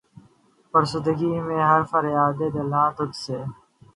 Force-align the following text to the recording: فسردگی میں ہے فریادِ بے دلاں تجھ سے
فسردگی 0.73 1.33
میں 1.47 1.61
ہے 1.69 1.79
فریادِ 1.91 2.37
بے 2.37 2.47
دلاں 2.55 2.87
تجھ 2.97 3.17
سے 3.23 3.37